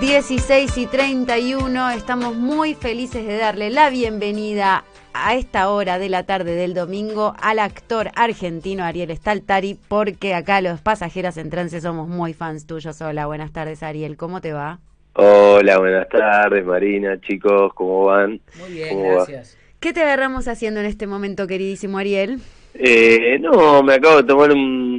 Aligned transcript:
16 0.00 0.78
y 0.78 0.86
31. 0.86 1.90
Estamos 1.90 2.36
muy 2.36 2.74
felices 2.74 3.26
de 3.26 3.36
darle 3.36 3.70
la 3.70 3.90
bienvenida 3.90 4.84
a 5.12 5.34
esta 5.34 5.70
hora 5.70 5.98
de 5.98 6.08
la 6.08 6.22
tarde 6.22 6.54
del 6.54 6.72
domingo 6.72 7.34
al 7.40 7.58
actor 7.58 8.10
argentino 8.14 8.84
Ariel 8.84 9.16
Staltari, 9.16 9.76
porque 9.88 10.34
acá 10.34 10.60
los 10.60 10.80
pasajeros 10.80 11.36
en 11.36 11.50
trance 11.50 11.80
somos 11.80 12.06
muy 12.06 12.32
fans 12.32 12.66
tuyos. 12.66 13.00
Hola, 13.00 13.26
buenas 13.26 13.52
tardes 13.52 13.82
Ariel, 13.82 14.16
¿cómo 14.16 14.40
te 14.40 14.52
va? 14.52 14.78
Hola, 15.14 15.78
buenas 15.78 16.08
tardes 16.08 16.64
Marina, 16.64 17.20
chicos, 17.20 17.72
¿cómo 17.74 18.04
van? 18.04 18.40
Muy 18.60 18.72
bien, 18.72 19.02
gracias. 19.02 19.58
¿Qué 19.80 19.92
te 19.92 20.02
agarramos 20.02 20.46
haciendo 20.46 20.78
en 20.78 20.86
este 20.86 21.08
momento, 21.08 21.48
queridísimo 21.48 21.98
Ariel? 21.98 22.38
Eh, 22.74 23.38
no, 23.40 23.82
me 23.82 23.94
acabo 23.94 24.18
de 24.18 24.24
tomar 24.24 24.52
un, 24.52 24.97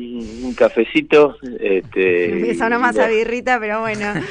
cafecito. 0.55 1.37
Este, 1.59 2.27
me 2.41 2.55
suena 2.55 2.79
más 2.79 2.97
a 2.97 3.07
birrita, 3.07 3.59
pero 3.59 3.81
bueno. 3.81 4.13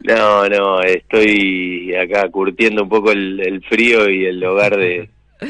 no, 0.00 0.48
no, 0.48 0.80
estoy 0.82 1.94
acá 1.94 2.28
curtiendo 2.30 2.84
un 2.84 2.88
poco 2.88 3.12
el, 3.12 3.62
frío 3.68 4.08
y 4.08 4.26
el 4.26 4.42
hogar 4.44 4.76
de, 4.76 5.08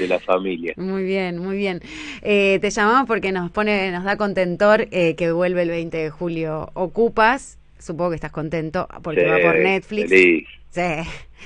la 0.08 0.18
familia. 0.18 0.74
Muy 0.76 1.04
bien, 1.04 1.38
muy 1.38 1.56
bien. 1.56 1.80
Eh, 2.22 2.58
te 2.60 2.70
llamamos 2.70 3.06
porque 3.06 3.32
nos 3.32 3.50
pone, 3.50 3.90
nos 3.92 4.04
da 4.04 4.16
contentor 4.16 4.88
eh, 4.90 5.14
que 5.16 5.32
vuelve 5.32 5.62
el 5.62 5.70
20 5.70 5.96
de 5.96 6.10
julio. 6.10 6.70
Ocupas, 6.74 7.58
supongo 7.78 8.10
que 8.10 8.16
estás 8.16 8.32
contento 8.32 8.88
porque 9.02 9.26
va 9.26 9.38
por 9.38 9.56
Netflix. 9.56 10.10
Sí. 10.10 10.46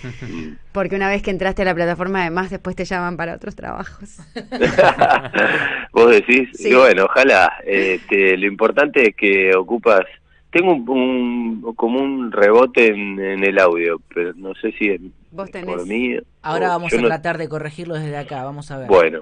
Porque 0.72 0.96
una 0.96 1.08
vez 1.08 1.22
que 1.22 1.30
entraste 1.30 1.62
a 1.62 1.64
la 1.64 1.74
plataforma, 1.74 2.22
además, 2.22 2.50
después 2.50 2.76
te 2.76 2.84
llaman 2.84 3.16
para 3.16 3.34
otros 3.34 3.54
trabajos. 3.54 4.18
Vos 5.92 6.10
decís, 6.10 6.48
bueno, 6.74 7.04
ojalá. 7.04 7.52
Este, 7.64 8.36
lo 8.36 8.46
importante 8.46 9.08
es 9.08 9.16
que 9.16 9.54
ocupas. 9.56 10.02
Tengo 10.50 10.72
un, 10.72 11.74
como 11.76 12.00
un 12.00 12.32
rebote 12.32 12.88
en, 12.88 13.20
el 13.20 13.58
audio, 13.60 14.00
pero 14.12 14.32
no 14.34 14.52
sé 14.56 14.72
si 14.72 14.88
es 14.88 15.00
por 15.32 15.86
mí. 15.86 16.16
Ahora 16.42 16.68
vamos 16.68 16.92
a 16.92 16.98
tratar 16.98 17.38
de 17.38 17.48
corregirlo 17.48 17.94
desde 17.94 18.16
acá, 18.16 18.42
vamos 18.42 18.68
a 18.72 18.78
ver. 18.78 18.88
Bueno, 18.88 19.20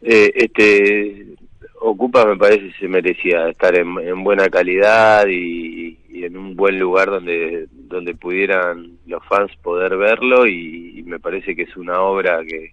eh, 0.00 0.30
este, 0.32 1.26
Ocupa 1.82 2.26
me 2.26 2.36
parece 2.36 2.72
se 2.78 2.88
merecía 2.88 3.48
estar 3.48 3.74
en, 3.74 4.22
buena 4.22 4.48
calidad 4.50 5.26
y, 5.26 5.98
en 6.12 6.36
un 6.36 6.54
buen 6.54 6.78
lugar 6.78 7.08
donde 7.08 7.68
donde 7.90 8.14
pudieran 8.14 8.98
los 9.06 9.22
fans 9.26 9.54
poder 9.62 9.96
verlo 9.96 10.46
y, 10.46 11.02
me 11.04 11.18
parece 11.18 11.56
que 11.56 11.62
es 11.62 11.76
una 11.76 12.00
obra 12.02 12.40
que, 12.46 12.72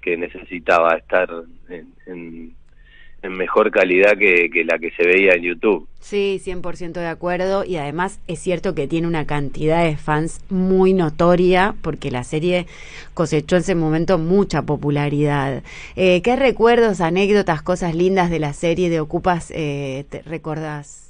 que 0.00 0.16
necesitaba 0.16 0.94
estar 0.94 1.28
en, 1.68 2.54
en 3.24 3.32
mejor 3.32 3.70
calidad 3.70 4.18
que, 4.18 4.64
la 4.64 4.78
que 4.78 4.90
se 4.90 5.06
veía 5.06 5.32
en 5.32 5.42
YouTube. 5.42 5.88
Sí, 5.98 6.40
100% 6.44 6.92
de 6.92 7.06
acuerdo 7.06 7.64
y 7.64 7.76
además 7.76 8.20
es 8.26 8.38
cierto 8.38 8.74
que 8.74 8.86
tiene 8.86 9.06
una 9.06 9.26
cantidad 9.26 9.82
de 9.82 9.96
fans 9.96 10.44
muy 10.50 10.92
notoria 10.92 11.74
porque 11.80 12.10
la 12.10 12.22
serie 12.22 12.66
cosechó 13.14 13.56
en 13.56 13.62
ese 13.62 13.74
momento 13.74 14.18
mucha 14.18 14.62
popularidad. 14.62 15.62
Eh, 15.96 16.20
¿Qué 16.20 16.36
recuerdos, 16.36 17.00
anécdotas, 17.00 17.62
cosas 17.62 17.94
lindas 17.94 18.30
de 18.30 18.40
la 18.40 18.52
serie 18.52 18.90
de 18.90 19.00
Ocupas 19.00 19.50
eh, 19.54 20.04
te 20.10 20.20
recordás? 20.22 21.03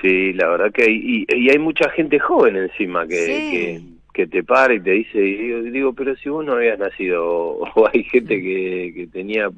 Sí, 0.00 0.32
la 0.32 0.48
verdad 0.48 0.72
que 0.72 0.84
hay, 0.84 1.26
y, 1.28 1.50
hay 1.50 1.58
mucha 1.58 1.90
gente 1.90 2.18
joven 2.18 2.56
encima 2.56 3.06
que, 3.06 3.80
que, 4.14 4.26
te 4.26 4.42
para 4.44 4.74
y 4.74 4.80
te 4.80 4.92
dice, 4.92 5.18
y 5.18 5.70
digo, 5.70 5.92
pero 5.92 6.14
si 6.16 6.28
vos 6.28 6.44
no 6.44 6.54
habías 6.54 6.78
nacido, 6.78 7.24
o, 7.26 7.88
hay 7.92 8.04
gente 8.04 8.40
que, 8.40 8.92
que 8.94 9.06
tenía 9.08 9.50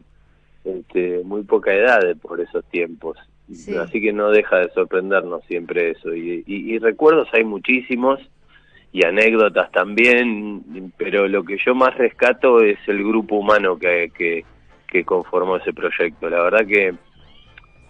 este, 0.65 1.23
muy 1.25 1.43
poca 1.43 1.73
edad 1.73 2.01
por 2.21 2.41
esos 2.41 2.65
tiempos. 2.67 3.17
Así 3.81 4.01
que 4.01 4.13
no 4.13 4.31
deja 4.31 4.59
de 4.59 4.71
sorprendernos 4.71 5.45
siempre 5.47 5.91
eso. 5.91 6.15
Y, 6.15 6.79
recuerdos 6.79 7.29
hay 7.33 7.45
muchísimos 7.45 8.21
y 8.93 9.05
anécdotas 9.05 9.71
también, 9.73 10.93
pero 10.97 11.27
lo 11.29 11.45
que 11.45 11.57
yo 11.65 11.75
más 11.75 11.97
rescato 11.97 12.61
es 12.61 12.79
el 12.87 13.03
grupo 13.03 13.37
humano 13.37 13.79
que, 13.79 14.13
que, 14.87 15.05
conformó 15.05 15.57
ese 15.57 15.73
proyecto. 15.73 16.29
La 16.29 16.43
verdad 16.43 16.67
que, 16.67 16.95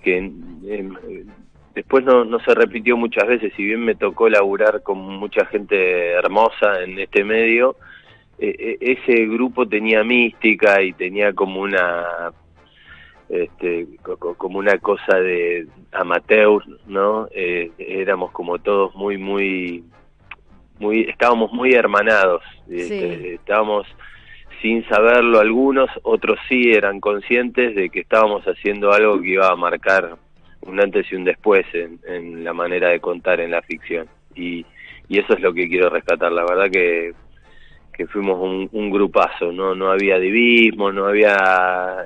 que 0.03 0.31
después 1.81 2.05
no, 2.05 2.27
no 2.27 2.39
se 2.41 2.55
repitió 2.55 2.95
muchas 2.99 3.27
veces, 3.27 3.55
si 3.57 3.65
bien 3.65 3.83
me 3.83 3.95
tocó 3.95 4.29
laburar 4.29 4.83
con 4.83 4.99
mucha 4.99 5.47
gente 5.47 6.11
hermosa 6.11 6.83
en 6.85 6.99
este 6.99 7.25
medio, 7.25 7.77
e, 8.39 8.77
e, 8.81 8.93
ese 8.93 9.25
grupo 9.27 9.67
tenía 9.67 10.05
mística 10.05 10.83
y 10.83 10.93
tenía 10.93 11.33
como 11.33 11.63
una 11.63 12.33
este, 13.31 13.87
como 14.37 14.59
una 14.59 14.77
cosa 14.79 15.17
de 15.21 15.69
amateur, 15.93 16.63
¿no? 16.87 17.29
Eh, 17.31 17.71
éramos 17.79 18.31
como 18.33 18.59
todos 18.59 18.95
muy, 18.95 19.17
muy, 19.17 19.83
muy, 20.81 21.03
estábamos 21.09 21.51
muy 21.51 21.73
hermanados, 21.73 22.43
este, 22.69 23.37
estábamos 23.37 23.87
sin 24.61 24.87
saberlo 24.87 25.41
algunos, 25.41 25.89
otros 26.03 26.39
sí 26.47 26.73
eran 26.73 27.01
conscientes 27.01 27.75
de 27.75 27.89
que 27.89 28.01
estábamos 28.01 28.45
haciendo 28.45 28.93
algo 28.93 29.19
que 29.23 29.29
iba 29.29 29.49
a 29.49 29.57
marcar 29.57 30.19
un 30.63 30.81
antes 30.81 31.11
y 31.11 31.17
un 31.17 31.25
después 31.25 31.67
en, 31.73 32.01
en 32.07 32.45
la 32.45 32.53
manera 32.53 32.89
de 32.91 33.01
contar 33.01 33.41
en 33.41 33.51
la 33.51 33.63
ficción. 33.63 34.09
Y, 34.35 34.65
y 35.09 35.19
eso 35.19 35.35
es 35.35 35.41
lo 35.41 35.53
que 35.53 35.69
quiero 35.69 35.91
rescatar, 35.91 36.31
la 36.33 36.45
verdad 36.45 36.71
que 36.71 37.13
que 38.01 38.07
fuimos 38.07 38.41
un, 38.73 38.91
grupazo, 38.91 39.53
no 39.53 39.75
no 39.75 39.91
había 39.91 40.19
divismo, 40.19 40.91
no 40.91 41.05
había 41.05 41.37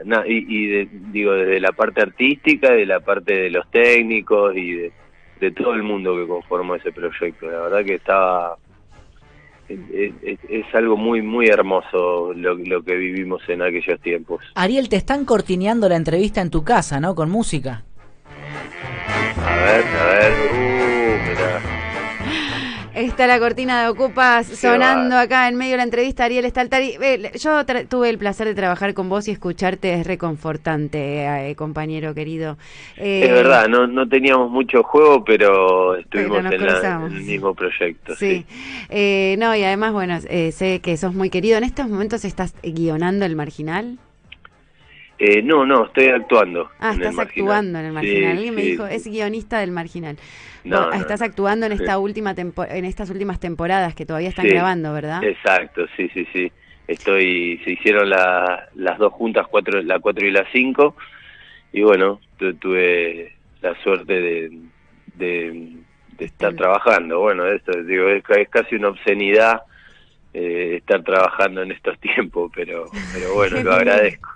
nada, 0.04 0.25
y, 0.26 0.87
digo 1.12 1.34
desde 1.34 1.60
la 1.60 1.70
parte 1.70 2.03
artística, 2.03 2.72
de 2.72 2.84
la 2.84 2.98
parte 2.98 3.32
de 3.42 3.50
los 3.50 3.70
técnicos 3.70 4.56
y 4.56 4.72
de, 4.72 4.92
todo 5.53 5.72
el 5.75 5.84
mundo 5.84 6.16
que 6.16 6.26
conformó 6.26 6.75
ese 6.75 6.91
proyecto. 6.91 7.48
La 7.48 7.60
verdad 7.60 7.84
que 7.84 7.94
estaba 7.94 8.56
es, 9.69 10.75
algo 10.75 10.97
muy 10.97 11.22
muy 11.22 11.47
hermoso 11.47 12.32
lo, 12.34 12.82
que 12.82 12.97
vivimos 12.97 13.48
en 13.48 13.62
aquellos 13.62 14.00
tiempos. 14.00 14.42
Ariel, 14.56 14.88
te 14.88 14.97
están 14.97 15.25
cortineando 15.25 15.88
la 15.88 15.94
entrevista 15.94 16.41
en 16.41 16.50
tu 16.50 16.65
casa, 16.65 16.98
¿no? 16.98 17.15
Con 17.15 17.31
música. 17.31 17.84
A 19.64 19.66
ver, 19.66 19.84
a 19.86 20.04
ver, 20.04 20.32
uh, 20.52 21.28
mirá. 21.28 21.60
Está 22.94 23.26
la 23.26 23.38
cortina 23.38 23.82
de 23.82 23.88
Ocupas 23.88 24.47
sonando 24.47 25.16
acá 25.16 25.48
en 25.48 25.56
medio 25.56 25.72
de 25.72 25.76
la 25.78 25.82
entrevista. 25.84 26.25
Ariel 26.26 26.44
Staltari. 26.44 26.97
yo 27.41 27.64
tuve 27.88 28.10
el 28.10 28.19
placer 28.19 28.47
de 28.47 28.54
trabajar 28.54 28.92
con 28.92 29.08
vos 29.08 29.26
y 29.26 29.30
escucharte 29.30 29.94
es 29.94 30.06
reconfortante, 30.06 31.24
eh, 31.24 31.56
compañero 31.56 32.14
querido. 32.14 32.58
es 32.97 33.30
verdad, 33.30 33.69
no, 33.69 33.86
no 33.86 34.06
teníamos 34.06 34.50
mucho 34.50 34.82
juego, 34.82 35.24
pero 35.24 35.97
estuvimos 35.97 36.44
en, 36.44 36.53
el 36.53 37.22
mismo 37.22 37.54
proyecto. 37.54 38.14
Sí. 38.16 38.44
Eh, 38.91 39.34
no, 39.38 39.56
y 39.56 39.64
además, 39.64 39.94
bueno, 39.94 40.19
eh, 40.28 40.53
sé 40.53 40.80
que 40.80 40.98
sos 40.98 41.14
muy 41.14 41.30
querido. 41.30 41.56
¿En 41.56 41.64
estos 41.64 41.88
momentos 41.88 42.26
estás 42.26 42.54
guionando 42.62 43.24
El 43.24 43.34
Marginal? 43.34 43.98
No, 45.44 45.64
no, 45.64 45.86
estoy 45.86 46.06
actuando. 46.08 46.70
Ah, 46.78 46.92
estás 46.92 47.19
actuando 47.19 47.78
en 47.78 47.86
El 47.86 47.92
Marginal. 47.92 48.30
Alguien 48.32 48.54
me 48.54 48.62
dijo, 48.62 48.86
es 48.86 49.06
guionista 49.06 49.60
del 49.60 49.70
Marginal. 49.70 50.16
No, 50.64 50.92
estás 50.92 51.20
actuando 51.20 51.66
en 51.66 51.72
esta 51.72 51.98
última 51.98 52.34
en 52.36 52.84
estas 52.84 53.10
últimas 53.10 53.38
temporadas 53.38 53.94
que 53.94 54.06
todavía 54.06 54.30
están 54.30 54.48
grabando, 54.48 54.92
¿verdad? 54.92 55.22
Exacto, 55.22 55.86
sí, 55.97 56.08
sí, 56.14 56.26
sí. 56.32 56.50
Estoy, 56.86 57.60
se 57.64 57.72
hicieron 57.72 58.10
las 58.10 58.98
dos 58.98 59.12
juntas, 59.12 59.47
cuatro, 59.50 59.80
la 59.82 60.00
cuatro 60.00 60.26
y 60.26 60.30
la 60.30 60.44
cinco, 60.53 60.97
y 61.72 61.82
bueno, 61.82 62.20
tuve 62.60 63.32
la 63.60 63.74
suerte 63.82 64.20
de, 64.20 64.50
de, 65.16 65.76
estar 66.19 66.54
trabajando. 66.54 67.20
Bueno, 67.20 67.47
esto 67.47 67.72
digo 67.82 68.08
es, 68.08 68.22
casi 68.48 68.76
una 68.76 68.88
obscenidad 68.88 69.62
eh, 70.32 70.76
estar 70.78 71.03
trabajando 71.03 71.62
en 71.62 71.72
estos 71.72 71.98
tiempos, 72.00 72.53
pero, 72.54 72.91
pero 73.12 73.34
bueno, 73.34 73.62
lo 73.62 73.72
agradezco. 73.74 74.30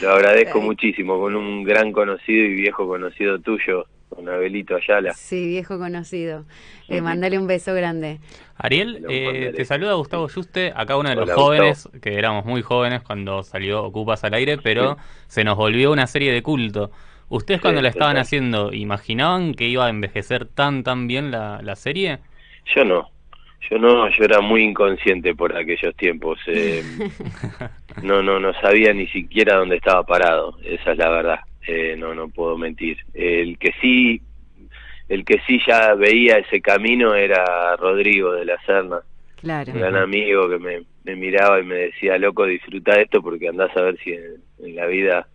Lo 0.00 0.12
agradezco 0.12 0.60
muchísimo 0.60 1.18
con 1.18 1.34
un 1.36 1.64
gran 1.64 1.92
conocido 1.92 2.44
y 2.44 2.54
viejo 2.54 2.86
conocido 2.86 3.38
tuyo, 3.38 3.86
con 4.08 4.28
Abelito 4.28 4.76
Ayala. 4.76 5.12
Sí, 5.14 5.48
viejo 5.48 5.78
conocido. 5.78 6.44
Eh, 6.88 7.00
mandale 7.00 7.38
un 7.38 7.46
beso 7.46 7.74
grande. 7.74 8.18
Ariel, 8.56 9.04
eh, 9.08 9.52
te 9.56 9.64
saluda 9.64 9.94
Gustavo 9.94 10.28
Juste, 10.28 10.72
acá 10.74 10.96
uno 10.96 11.10
de 11.10 11.16
los 11.16 11.30
jóvenes, 11.30 11.88
que 12.02 12.14
éramos 12.18 12.44
muy 12.44 12.62
jóvenes 12.62 13.02
cuando 13.02 13.42
salió 13.42 13.84
Ocupas 13.84 14.24
al 14.24 14.34
aire, 14.34 14.58
pero 14.58 14.96
se 15.26 15.44
nos 15.44 15.56
volvió 15.56 15.92
una 15.92 16.06
serie 16.06 16.32
de 16.32 16.42
culto. 16.42 16.90
¿Ustedes 17.28 17.60
cuando 17.60 17.80
la 17.80 17.88
estaban 17.88 18.16
haciendo, 18.16 18.72
imaginaban 18.72 19.54
que 19.54 19.66
iba 19.66 19.86
a 19.86 19.90
envejecer 19.90 20.46
tan, 20.46 20.82
tan 20.82 21.08
bien 21.08 21.30
la, 21.30 21.60
la 21.62 21.74
serie? 21.74 22.18
Yo 22.74 22.84
no. 22.84 23.10
Yo 23.70 23.78
no, 23.78 24.08
yo 24.10 24.24
era 24.24 24.40
muy 24.40 24.62
inconsciente 24.62 25.34
por 25.34 25.56
aquellos 25.56 25.94
tiempos. 25.96 26.38
Eh, 26.46 26.82
no, 28.02 28.22
no, 28.22 28.40
no 28.40 28.52
sabía 28.60 28.92
ni 28.92 29.06
siquiera 29.08 29.56
dónde 29.56 29.76
estaba 29.76 30.02
parado. 30.02 30.58
Esa 30.64 30.92
es 30.92 30.98
la 30.98 31.10
verdad. 31.10 31.40
Eh, 31.66 31.94
no, 31.96 32.14
no 32.14 32.28
puedo 32.28 32.58
mentir. 32.58 32.98
El 33.14 33.58
que 33.58 33.72
sí, 33.80 34.20
el 35.08 35.24
que 35.24 35.40
sí 35.46 35.60
ya 35.66 35.94
veía 35.94 36.38
ese 36.38 36.60
camino 36.60 37.14
era 37.14 37.76
Rodrigo 37.76 38.32
de 38.32 38.44
la 38.44 38.60
Serna. 38.66 39.00
Claro. 39.36 39.72
Un 39.72 39.78
gran 39.78 39.96
amigo 39.96 40.48
que 40.48 40.58
me, 40.58 40.82
me 41.04 41.16
miraba 41.16 41.60
y 41.60 41.64
me 41.64 41.76
decía, 41.76 42.18
loco, 42.18 42.46
disfruta 42.46 43.00
esto 43.00 43.22
porque 43.22 43.48
andás 43.48 43.76
a 43.76 43.82
ver 43.82 43.98
si 44.02 44.12
en, 44.12 44.74
la 44.74 44.86
vida 44.86 45.28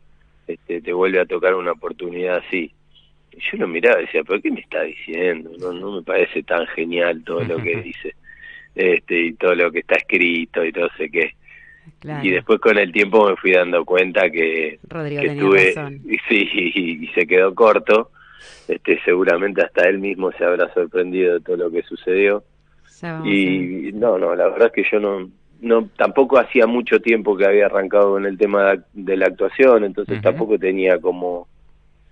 este, 0.48 0.82
te 0.82 0.94
vuelve 0.94 1.20
a 1.20 1.26
tocar 1.26 1.54
una 1.54 1.74
oportunidad 1.74 2.38
así. 2.38 2.72
yo 3.32 3.58
lo 3.60 3.68
miraba 3.68 4.02
y 4.02 4.06
decía, 4.06 4.24
¿pero 4.24 4.42
qué 4.42 4.52
me 4.52 4.62
está 4.62 4.82
diciendo? 4.82 5.52
No, 5.60 5.72
no 5.72 5.92
me 5.98 6.02
parece 6.02 6.42
tan 6.44 6.66
genial 6.68 7.24
todo 7.24 7.44
lo 7.44 7.58
que 7.58 7.76
dice 7.84 8.16
este 8.76 9.20
y 9.20 9.34
todo 9.34 9.56
lo 9.56 9.72
que 9.72 9.80
está 9.80 9.96
escrito 9.96 10.64
y 10.64 10.72
todo 10.72 10.90
sé 10.98 11.10
qué. 11.10 11.36
Y 12.24 12.32
después 12.32 12.60
con 12.60 12.78
el 12.78 12.92
tiempo 12.92 13.30
me 13.30 13.36
fui 13.36 13.52
dando 13.52 13.86
cuenta 13.86 14.30
que, 14.30 14.80
Rodrigo 14.88 15.22
que 15.22 15.28
estuve, 15.28 15.74
y, 16.06 16.18
sí, 16.28 16.50
y, 16.54 17.08
se 17.08 17.28
quedó 17.28 17.54
corto. 17.54 18.12
Este, 18.68 19.00
seguramente 19.04 19.64
hasta 19.64 19.90
él 19.90 20.00
mismo 20.00 20.32
se 20.32 20.46
habrá 20.46 20.72
sorprendido 20.74 21.34
de 21.34 21.40
todo 21.42 21.58
lo 21.58 21.72
que 21.72 21.82
sucedió. 21.84 22.44
Y 23.26 23.92
no, 23.94 24.18
no, 24.18 24.36
la 24.36 24.50
verdad 24.50 24.68
es 24.68 24.74
que 24.74 24.92
yo 24.92 25.00
no, 25.00 25.30
no 25.62 25.90
tampoco 25.98 26.38
hacía 26.38 26.68
mucho 26.68 27.00
tiempo 27.00 27.36
que 27.36 27.46
había 27.46 27.66
arrancado 27.66 28.12
con 28.12 28.26
el 28.26 28.38
tema 28.38 28.74
de 28.94 29.18
la 29.18 29.28
actuación, 29.28 29.84
entonces 29.84 30.22
tampoco 30.22 30.58
tenía 30.58 31.00
como 31.00 31.48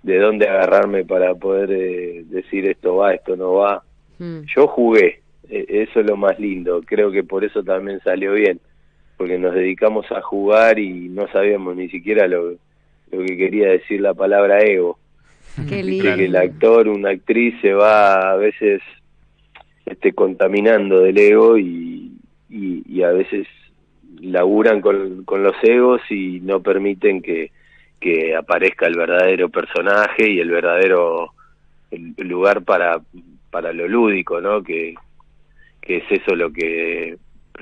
de 0.04 0.20
dónde 0.20 0.48
agarrarme 0.48 1.06
para 1.06 1.36
poder 1.36 1.72
eh, 1.72 2.24
decir 2.28 2.66
esto 2.68 2.98
va, 2.98 3.14
esto 3.14 3.36
no 3.36 3.54
va. 3.56 3.84
Mm. 4.20 4.42
Yo 4.56 4.68
jugué, 4.68 5.22
e, 5.50 5.66
eso 5.68 6.00
es 6.00 6.06
lo 6.06 6.16
más 6.16 6.40
lindo, 6.40 6.82
creo 6.86 7.12
que 7.12 7.24
por 7.24 7.44
eso 7.44 7.64
también 7.64 8.00
salió 8.04 8.34
bien, 8.34 8.60
porque 9.18 9.40
nos 9.40 9.56
dedicamos 9.56 10.10
a 10.12 10.22
jugar 10.22 10.80
y 10.80 11.10
no 11.10 11.28
sabíamos 11.30 11.76
ni 11.76 11.90
siquiera 11.90 12.28
lo, 12.28 12.52
lo 13.12 13.26
que 13.26 13.36
quería 13.38 13.70
decir 13.70 14.00
la 14.00 14.14
palabra 14.14 14.60
ego. 14.60 15.00
Qué 15.68 15.84
lindo. 15.84 16.16
Que 16.16 16.26
el 16.26 16.36
actor, 16.36 16.88
una 16.88 17.10
actriz 17.10 17.56
se 17.62 17.74
va 17.74 18.32
a 18.32 18.36
veces 18.36 18.82
este, 19.86 20.14
contaminando 20.14 21.00
del 21.00 21.18
ego 21.18 21.58
y, 21.58 22.12
y, 22.50 23.02
a 23.02 23.12
veces 23.12 23.48
laburan 24.20 24.82
con, 24.82 25.24
con 25.24 25.44
los 25.44 25.56
egos 25.64 26.02
y 26.10 26.40
no 26.42 26.62
permiten 26.62 27.22
que, 27.22 27.52
que 28.00 28.36
aparezca 28.36 28.86
el 28.86 28.98
verdadero 28.98 29.50
personaje 29.50 30.30
y 30.30 30.40
el 30.40 30.50
verdadero 30.50 31.34
lugar 32.18 32.64
para, 32.64 33.00
para 33.50 33.74
lo 33.74 33.88
lúdico, 33.88 34.42
¿no? 34.42 34.62
Que, 34.62 34.96
que 35.82 35.98
es 35.98 36.04
eso 36.10 36.36
lo 36.36 36.52
que 36.52 37.18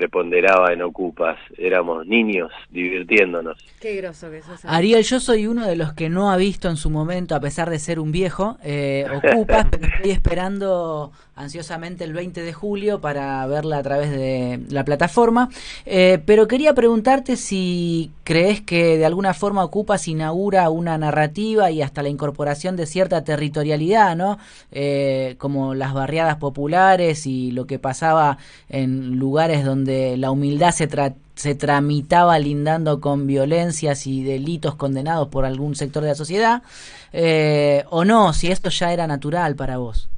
preponderaba 0.06 0.72
en 0.72 0.84
Ocupas. 0.84 1.38
Éramos 1.58 2.06
niños 2.06 2.52
divirtiéndonos. 2.70 3.58
Qué 3.82 3.96
groso 3.96 4.30
que 4.30 4.42
sos. 4.42 4.64
Ariel, 4.66 5.04
yo 5.04 5.20
soy 5.20 5.48
uno 5.48 5.66
de 5.66 5.76
los 5.76 5.94
que 5.94 6.10
no 6.10 6.32
ha 6.32 6.38
visto 6.38 6.70
en 6.70 6.78
su 6.78 6.90
momento, 6.90 7.36
a 7.36 7.40
pesar 7.40 7.70
de 7.70 7.80
ser 7.80 8.00
un 8.00 8.12
viejo, 8.12 8.58
eh, 8.64 9.06
Ocupas, 9.12 9.66
pero 9.72 9.88
estoy 9.88 10.12
esperando 10.12 11.12
ansiosamente 11.36 12.06
el 12.06 12.14
20 12.14 12.42
de 12.42 12.54
julio 12.54 13.02
para 13.02 13.46
verla 13.48 13.78
a 13.78 13.84
través 13.84 14.10
de 14.12 14.62
la 14.70 14.86
plataforma. 14.86 15.50
Eh, 15.86 16.22
pero 16.26 16.48
quería 16.48 16.74
preguntarte 16.74 17.36
si 17.36 18.12
crees 18.24 18.62
que 18.62 18.98
de 18.98 19.06
alguna 19.06 19.34
forma 19.34 19.64
Ocupas 19.64 20.08
inaugura 20.08 20.70
una 20.70 20.98
narrativa 20.98 21.72
y 21.72 21.82
hasta 21.82 22.04
la 22.04 22.10
incorporación 22.10 22.76
de 22.78 22.86
cierta 22.86 23.24
territorialidad, 23.24 24.16
¿no? 24.16 24.38
Eh, 24.72 25.36
como 25.38 25.76
las 25.76 25.94
barriadas 25.94 26.38
populares 26.38 27.28
y 27.28 27.52
lo 27.52 27.68
que 27.68 27.80
pasaba 27.80 28.38
en 28.70 29.18
lugares 29.18 29.66
donde 29.66 30.16
la 30.18 30.32
humildad 30.32 30.72
se, 30.72 30.88
se 31.36 31.56
tramitaba 31.56 32.40
lindando 32.40 33.02
con 33.02 33.28
violencias 33.28 34.08
y 34.08 34.24
delitos 34.24 34.76
condenados 34.76 35.28
por 35.28 35.46
algún 35.46 35.76
sector 35.76 36.04
de 36.04 36.10
la 36.10 36.16
sociedad, 36.16 36.64
eh, 37.12 37.84
o 37.90 38.06
no, 38.06 38.32
si 38.34 38.52
esto 38.52 38.70
ya 38.70 38.94
era 38.94 39.06
natural 39.08 39.56
para 39.56 39.78
vos. 39.78 40.10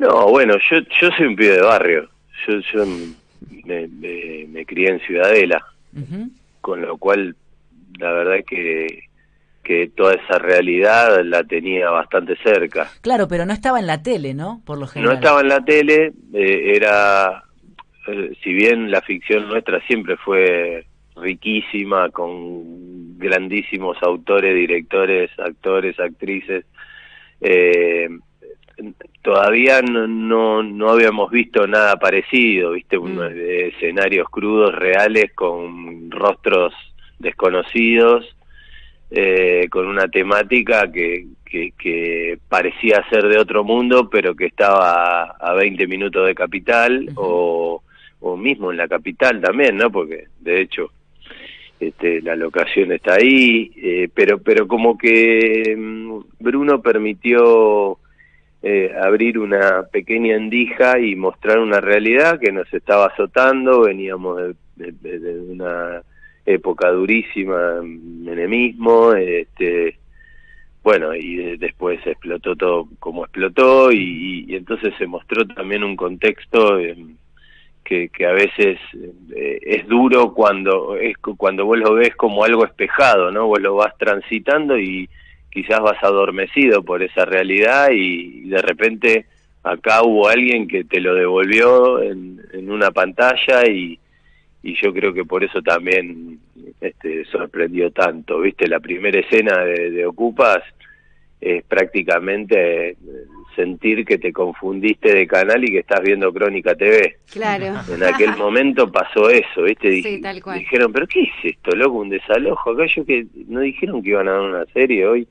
No, 0.00 0.30
bueno, 0.30 0.54
yo, 0.70 0.78
yo 0.98 1.10
soy 1.14 1.26
un 1.26 1.36
pibe 1.36 1.56
de 1.56 1.60
barrio. 1.60 2.08
Yo, 2.46 2.58
yo 2.72 2.86
me, 3.66 3.86
me, 4.48 4.64
crié 4.64 4.88
en 4.88 5.00
Ciudadela, 5.00 5.62
con 6.62 6.80
lo 6.80 6.96
cual 6.96 7.36
la 7.98 8.10
verdad 8.10 8.36
es 8.36 8.46
que, 8.46 9.02
que 9.62 9.88
toda 9.94 10.14
esa 10.14 10.38
realidad 10.38 11.22
la 11.22 11.44
tenía 11.44 11.90
bastante 11.90 12.34
cerca. 12.36 12.88
Claro, 13.02 13.28
pero 13.28 13.44
no 13.44 13.52
estaba 13.52 13.78
en 13.78 13.86
la 13.86 14.02
tele, 14.02 14.32
¿no? 14.32 14.62
Por 14.64 14.78
lo 14.78 14.86
general. 14.86 15.12
No 15.12 15.18
estaba 15.18 15.42
en 15.42 15.48
la 15.48 15.62
tele, 15.62 16.12
eh, 16.32 16.72
era, 16.76 17.44
eh, 18.08 18.32
si 18.42 18.54
bien 18.54 18.90
la 18.90 19.02
ficción 19.02 19.48
nuestra 19.48 19.82
siempre 19.86 20.16
fue 20.16 20.86
riquísima, 21.16 22.08
con 22.08 23.18
grandísimos 23.18 23.98
autores, 24.02 24.54
directores, 24.54 25.30
actores, 25.38 26.00
actrices, 26.00 26.64
eh, 27.42 28.08
todavía 29.22 29.82
no, 29.82 30.62
no, 30.62 30.90
habíamos 30.90 31.30
visto 31.30 31.66
nada 31.66 31.96
parecido, 31.96 32.72
viste, 32.72 32.98
mm. 32.98 33.02
unos 33.02 33.32
escenarios 33.32 34.28
crudos, 34.28 34.74
reales, 34.74 35.32
con 35.34 36.10
rostros 36.10 36.74
desconocidos, 37.18 38.36
eh, 39.10 39.66
con 39.70 39.86
una 39.86 40.08
temática 40.08 40.90
que, 40.90 41.26
que, 41.44 42.38
parecía 42.48 43.04
ser 43.10 43.26
de 43.28 43.38
otro 43.38 43.64
mundo, 43.64 44.08
pero 44.08 44.34
que 44.34 44.46
estaba 44.46 45.36
a 45.38 45.54
20 45.54 45.86
minutos 45.86 46.26
de 46.26 46.34
capital, 46.34 47.08
o, 47.16 47.82
o 48.20 48.36
mismo 48.36 48.70
en 48.70 48.76
la 48.76 48.88
capital 48.88 49.40
también, 49.40 49.76
¿no? 49.76 49.90
Porque, 49.90 50.28
de 50.40 50.60
hecho, 50.60 50.90
este, 51.80 52.20
la 52.20 52.36
locación 52.36 52.92
está 52.92 53.14
ahí, 53.14 53.72
eh, 53.76 54.08
pero, 54.12 54.38
pero 54.38 54.68
como 54.68 54.98
que 54.98 55.74
mm, 55.76 56.18
Bruno 56.38 56.82
permitió 56.82 57.98
eh, 58.62 58.94
abrir 59.00 59.38
una 59.38 59.84
pequeña 59.84 60.36
endija 60.36 60.98
y 60.98 61.16
mostrar 61.16 61.58
una 61.58 61.80
realidad 61.80 62.38
que 62.38 62.52
nos 62.52 62.72
estaba 62.74 63.06
azotando, 63.06 63.82
veníamos 63.82 64.54
de, 64.76 65.40
una 65.48 66.02
época 66.44 66.90
durísima 66.90 67.78
en 67.82 68.26
enemismo, 68.28 69.14
este, 69.14 69.98
bueno, 70.82 71.14
y 71.14 71.56
después 71.56 72.06
explotó 72.06 72.56
todo 72.56 72.88
como 72.98 73.24
explotó 73.24 73.92
y, 73.92 74.54
entonces 74.54 74.92
se 74.98 75.06
mostró 75.06 75.46
también 75.46 75.84
un 75.84 75.96
contexto 75.96 76.78
que, 77.84 78.08
que, 78.08 78.26
a 78.26 78.32
veces 78.32 78.78
eh, 79.34 79.58
es 79.62 79.86
duro 79.88 80.32
cuando 80.32 80.96
es 80.96 81.16
cuando 81.18 81.66
vos 81.66 81.78
lo 81.78 81.94
ves 81.94 82.14
como 82.14 82.44
algo 82.44 82.64
espejado, 82.64 83.30
¿no? 83.30 83.46
Vos 83.46 83.60
lo 83.60 83.74
vas 83.74 83.96
transitando 83.98 84.78
y 84.78 85.08
quizás 85.50 85.80
vas 85.80 86.02
adormecido 86.02 86.82
por 86.82 87.02
esa 87.02 87.24
realidad 87.24 87.90
y, 87.92 88.48
de 88.48 88.62
repente 88.62 89.26
acá 89.62 90.02
hubo 90.02 90.28
alguien 90.28 90.66
que 90.66 90.84
te 90.84 91.00
lo 91.00 91.14
devolvió 91.14 92.02
en, 92.02 92.40
una 92.68 92.90
pantalla 92.90 93.66
y, 93.68 93.98
y, 94.62 94.74
yo 94.80 94.92
creo 94.92 95.12
que 95.12 95.24
por 95.24 95.42
eso 95.42 95.60
también 95.60 96.38
este, 96.80 97.24
sorprendió 97.26 97.90
tanto. 97.90 98.40
Viste, 98.40 98.68
la 98.68 98.80
primera 98.80 99.18
escena 99.18 99.64
de, 99.64 100.06
Ocupas 100.06 100.62
es 101.40 101.62
prácticamente 101.64 102.96
sentir 103.56 104.04
que 104.04 104.18
te 104.18 104.32
confundiste 104.32 105.12
de 105.12 105.26
canal 105.26 105.64
y 105.64 105.72
que 105.72 105.80
estás 105.80 106.00
viendo 106.00 106.32
Crónica 106.32 106.74
TV. 106.74 107.16
Claro. 107.32 107.80
En 107.92 108.02
aquel 108.02 108.36
momento 108.38 108.90
pasó 108.90 109.28
eso, 109.30 109.62
¿viste? 109.62 110.02
Sí, 110.02 110.20
tal 110.20 110.42
cual. 110.42 110.58
Dijeron, 110.58 110.92
¿pero 110.92 111.06
qué 111.06 111.22
es 111.22 111.54
esto, 111.54 111.74
loco? 111.76 111.98
Un 111.98 112.10
desalojo. 112.10 112.70
Acá 112.70 112.86
yo 112.86 113.04
que 113.04 113.26
no 113.48 113.60
dijeron 113.60 114.02
que 114.02 114.10
iban 114.10 114.28
a 114.28 114.32
dar 114.32 114.40
una 114.40 114.64
serie 114.66 115.06
hoy. 115.06 115.26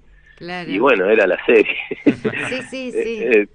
Y 0.68 0.80
bueno, 0.80 1.10
era 1.10 1.28
la 1.28 1.38
serie. 1.46 1.76
sí, 2.06 2.62
sí, 2.70 2.92
sí. 2.92 3.24
Eh, 3.24 3.48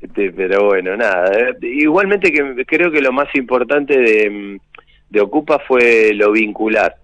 este, 0.00 0.32
pero 0.32 0.66
bueno, 0.66 0.96
nada. 0.96 1.30
Eh, 1.32 1.56
igualmente 1.62 2.30
que 2.30 2.64
creo 2.66 2.90
que 2.90 3.00
lo 3.00 3.12
más 3.12 3.34
importante 3.34 3.98
de, 3.98 4.60
de 5.08 5.20
Ocupa 5.20 5.58
fue 5.60 6.12
lo 6.14 6.32
vincular. 6.32 6.96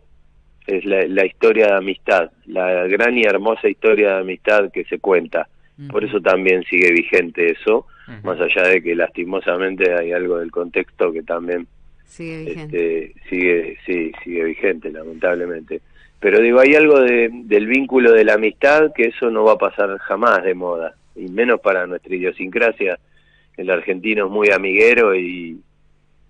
Es 0.67 0.85
la, 0.85 1.27
historia 1.27 1.67
de 1.67 1.75
amistad, 1.75 2.31
la 2.47 2.87
gran 2.87 3.19
y 3.19 3.25
hermosa 3.25 3.69
historia 3.69 4.15
de 4.15 4.21
amistad 4.21 4.71
que 4.71 4.85
se 4.85 5.01
cuenta. 5.01 5.49
Por 5.91 6.05
eso 6.05 6.21
también 6.21 6.63
sigue 6.71 6.93
vigente 6.93 7.51
eso, 7.51 7.87
más 8.23 8.39
allá 8.41 8.69
de 8.69 8.81
que 8.81 8.95
lastimosamente 8.95 9.93
hay 9.93 10.13
algo 10.13 10.39
del 10.39 10.53
contexto 10.53 11.13
que 11.13 11.25
también 11.25 11.67
sigue 12.13 12.45
vigente. 12.45 13.05
Este, 13.05 13.21
sigue, 13.29 13.79
sí, 13.87 14.13
sigue 14.23 14.45
vigente, 14.45 14.91
lamentablemente. 14.91 15.81
Pero 16.21 16.41
digo, 16.41 16.61
hay 16.61 16.75
algo 16.75 17.01
de, 17.01 17.31
del 17.33 17.67
vínculo 17.67 18.13
de 18.13 18.25
la 18.25 18.35
amistad 18.35 18.93
que 18.95 19.09
eso 19.09 19.31
no 19.31 19.45
va 19.45 19.53
a 19.53 19.59
pasar 19.59 19.99
jamás 19.99 20.45
de 20.45 20.55
moda, 20.55 20.95
y 21.17 21.29
menos 21.29 21.61
para 21.61 21.87
nuestra 21.87 22.15
idiosincrasia. 22.15 22.99
El 23.57 23.71
argentino 23.71 24.27
es 24.27 24.31
muy 24.31 24.51
amiguero 24.51 25.15
y, 25.15 25.61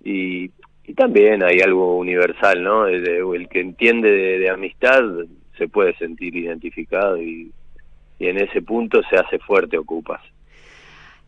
y, 0.03 0.49
también 0.95 1.43
hay 1.43 1.59
algo 1.59 1.97
universal, 1.97 2.61
¿no? 2.63 2.87
El, 2.87 3.47
que 3.49 3.59
entiende 3.59 4.09
de, 4.11 4.49
amistad 4.49 5.01
se 5.57 5.67
puede 5.67 5.95
sentir 5.95 6.35
identificado 6.35 7.19
y, 7.21 7.51
y 8.19 8.27
en 8.27 8.37
ese 8.37 8.61
punto 8.61 9.01
se 9.09 9.15
hace 9.15 9.39
fuerte 9.39 9.77
Ocupas. 9.77 10.21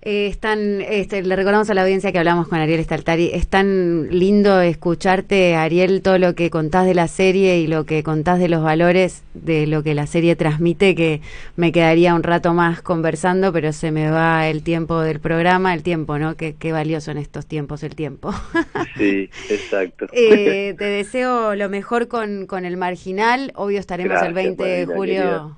Eh, 0.07 0.27
este, 0.27 1.23
le 1.23 1.35
recordamos 1.35 1.67
a 1.71 1.73
la 1.73 1.81
audiencia 1.81 2.11
que 2.11 2.19
hablamos 2.19 2.47
con 2.47 2.59
Ariel 2.59 2.83
Staltari. 2.83 3.31
Es 3.33 3.47
tan 3.47 4.07
lindo 4.11 4.61
escucharte, 4.61 5.55
Ariel, 5.55 6.03
todo 6.03 6.19
lo 6.19 6.35
que 6.35 6.51
contás 6.51 6.85
de 6.85 6.93
la 6.93 7.07
serie 7.07 7.57
y 7.57 7.65
lo 7.65 7.85
que 7.85 8.03
contás 8.03 8.37
de 8.37 8.47
los 8.47 8.61
valores 8.61 9.23
de 9.33 9.65
lo 9.65 9.81
que 9.81 9.95
la 9.95 10.05
serie 10.05 10.35
transmite, 10.35 10.93
que 10.93 11.21
me 11.55 11.71
quedaría 11.71 12.13
un 12.13 12.21
rato 12.21 12.53
más 12.53 12.83
conversando, 12.83 13.51
pero 13.51 13.73
se 13.73 13.91
me 13.91 14.11
va 14.11 14.47
el 14.47 14.61
tiempo 14.61 15.01
del 15.01 15.19
programa, 15.19 15.73
el 15.73 15.81
tiempo, 15.81 16.19
¿no? 16.19 16.35
Qué, 16.35 16.55
valioso 16.71 17.09
en 17.09 17.17
estos 17.17 17.47
tiempos 17.47 17.81
el 17.81 17.95
tiempo. 17.95 18.31
sí, 18.97 19.29
exacto. 19.49 20.05
Eh, 20.11 20.75
te 20.77 20.85
deseo 20.85 21.55
lo 21.55 21.67
mejor 21.69 22.07
con, 22.07 22.45
con 22.45 22.65
el 22.65 22.77
marginal. 22.77 23.53
Obvio 23.55 23.79
estaremos 23.79 24.21
el 24.21 24.33
20 24.33 24.63
de 24.63 24.85
julio 24.85 25.57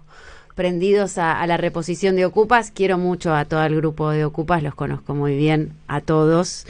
prendidos 0.58 1.18
a, 1.20 1.46
la 1.48 1.56
reposición 1.56 2.18
de 2.18 2.26
Ocupas. 2.26 2.72
Quiero 2.72 2.98
mucho 2.98 3.34
a 3.34 3.46
todo 3.46 3.64
el 3.64 3.78
grupo 3.78 4.10
de 4.10 4.26
Ocupas, 4.26 4.62
los 4.62 4.76
conozco 4.76 5.16
muy 5.16 5.38
bien 5.38 5.72
a 5.88 6.02
todos. 6.02 6.66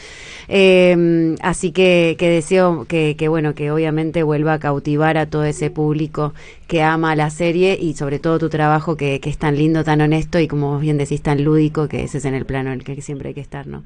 Em, 0.48 1.36
así 1.42 1.72
que, 1.72 2.16
deseo 2.20 2.86
que, 2.88 3.16
bueno, 3.30 3.56
que 3.56 3.72
obviamente 3.72 4.22
vuelva 4.22 4.54
a 4.54 4.60
cautivar 4.60 5.18
a 5.18 5.26
todo 5.26 5.46
ese 5.46 5.72
público 5.72 6.34
que 6.68 6.84
ama 6.84 7.16
la 7.16 7.32
serie 7.32 7.80
y 7.82 7.94
sobre 7.96 8.20
todo 8.20 8.38
tu 8.38 8.50
trabajo 8.50 8.98
que, 8.98 9.20
es 9.24 9.38
tan 9.38 9.56
lindo, 9.56 9.84
tan 9.84 10.02
honesto 10.02 10.38
y 10.38 10.48
como 10.48 10.78
bien 10.80 10.98
decís, 10.98 11.24
tan 11.24 11.44
lúdico, 11.44 11.88
que 11.88 12.04
ese 12.04 12.20
es 12.20 12.26
en 12.26 12.36
el 12.36 12.46
plano 12.46 12.72
en 12.72 12.82
el 12.82 12.86
que 12.86 13.02
siempre 13.02 13.30
hay 13.30 13.34
que 13.34 13.42
estar, 13.42 13.66
¿no? 13.66 13.84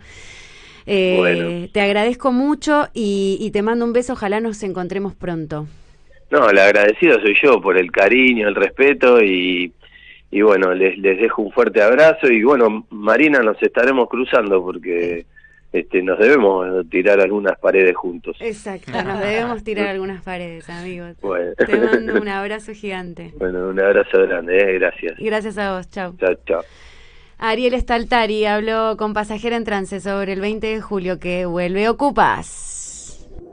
Eh, 0.87 1.69
te 1.71 1.79
agradezco 1.79 2.31
mucho 2.31 2.89
y, 2.93 3.37
y 3.39 3.51
te 3.51 3.61
mando 3.61 3.85
un 3.85 3.93
beso, 3.93 4.13
ojalá 4.13 4.39
nos 4.39 4.63
encontremos 4.63 5.13
pronto. 5.13 5.67
No, 6.31 6.49
el 6.49 6.57
agradecido 6.57 7.19
soy 7.21 7.35
yo 7.43 7.61
por 7.61 7.77
el 7.77 7.91
cariño, 7.91 8.47
el 8.47 8.55
respeto 8.55 9.21
y, 9.21 9.73
y 10.31 10.41
bueno, 10.41 10.73
les, 10.73 10.97
les 10.97 11.19
dejo 11.19 11.41
un 11.41 11.51
fuerte 11.51 11.81
abrazo 11.81 12.27
y 12.27 12.41
bueno, 12.43 12.85
Marina, 12.89 13.39
nos 13.39 13.61
estaremos 13.61 14.07
cruzando 14.07 14.63
porque 14.63 15.25
este, 15.73 16.01
nos 16.01 16.17
debemos 16.19 16.89
tirar 16.89 17.19
algunas 17.19 17.59
paredes 17.59 17.95
juntos. 17.95 18.37
Exacto, 18.39 18.91
nos 19.03 19.19
debemos 19.19 19.63
tirar 19.63 19.87
algunas 19.87 20.23
paredes, 20.23 20.69
amigos. 20.69 21.15
Te 21.57 21.77
mando 21.77 22.21
un 22.21 22.27
abrazo 22.29 22.73
gigante. 22.73 23.33
Bueno, 23.37 23.67
un 23.67 23.79
abrazo 23.79 24.21
grande, 24.21 24.57
eh, 24.57 24.79
gracias. 24.79 25.17
Gracias 25.19 25.57
a 25.57 25.75
vos, 25.75 25.89
chao. 25.89 26.13
Chao, 26.17 26.35
chao. 26.45 26.61
Ariel 27.37 27.79
Staltari 27.79 28.45
habló 28.45 28.95
con 28.97 29.13
Pasajera 29.13 29.57
en 29.57 29.63
Trance 29.65 29.99
sobre 29.99 30.33
el 30.33 30.41
20 30.41 30.67
de 30.67 30.81
julio 30.81 31.19
que 31.19 31.45
vuelve 31.45 31.89
Ocupas. 31.89 32.70